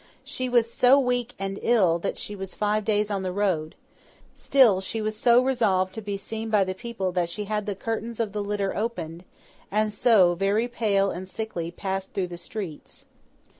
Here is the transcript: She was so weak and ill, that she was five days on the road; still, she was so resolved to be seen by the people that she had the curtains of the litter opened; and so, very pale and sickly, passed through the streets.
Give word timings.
She 0.23 0.49
was 0.49 0.67
so 0.73 0.99
weak 0.99 1.35
and 1.37 1.59
ill, 1.61 1.99
that 1.99 2.17
she 2.17 2.35
was 2.35 2.55
five 2.55 2.83
days 2.83 3.11
on 3.11 3.21
the 3.21 3.31
road; 3.31 3.75
still, 4.33 4.81
she 4.81 4.99
was 4.99 5.15
so 5.15 5.43
resolved 5.43 5.93
to 5.93 6.01
be 6.01 6.17
seen 6.17 6.49
by 6.49 6.63
the 6.63 6.73
people 6.73 7.11
that 7.11 7.29
she 7.29 7.43
had 7.43 7.67
the 7.67 7.75
curtains 7.75 8.19
of 8.19 8.31
the 8.31 8.41
litter 8.43 8.75
opened; 8.75 9.25
and 9.69 9.93
so, 9.93 10.33
very 10.33 10.67
pale 10.67 11.11
and 11.11 11.29
sickly, 11.29 11.69
passed 11.69 12.13
through 12.13 12.29
the 12.29 12.37
streets. 12.39 13.05